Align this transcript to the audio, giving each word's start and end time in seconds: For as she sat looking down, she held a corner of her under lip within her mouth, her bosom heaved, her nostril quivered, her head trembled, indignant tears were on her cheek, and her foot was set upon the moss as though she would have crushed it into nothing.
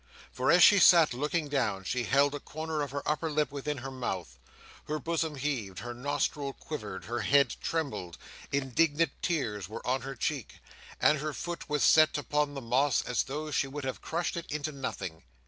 For 0.31 0.51
as 0.51 0.63
she 0.63 0.79
sat 0.79 1.13
looking 1.13 1.47
down, 1.47 1.83
she 1.83 2.05
held 2.05 2.33
a 2.33 2.39
corner 2.39 2.81
of 2.81 2.89
her 2.89 3.07
under 3.07 3.29
lip 3.29 3.51
within 3.51 3.77
her 3.77 3.91
mouth, 3.91 4.39
her 4.85 4.97
bosom 4.97 5.35
heaved, 5.35 5.77
her 5.77 5.93
nostril 5.93 6.53
quivered, 6.53 7.05
her 7.05 7.19
head 7.19 7.53
trembled, 7.61 8.17
indignant 8.51 9.11
tears 9.21 9.69
were 9.69 9.85
on 9.85 10.01
her 10.01 10.15
cheek, 10.15 10.55
and 10.99 11.19
her 11.19 11.33
foot 11.33 11.69
was 11.69 11.83
set 11.83 12.17
upon 12.17 12.55
the 12.55 12.61
moss 12.61 13.03
as 13.03 13.21
though 13.25 13.51
she 13.51 13.67
would 13.67 13.83
have 13.83 14.01
crushed 14.01 14.35
it 14.35 14.47
into 14.49 14.71
nothing. 14.71 15.21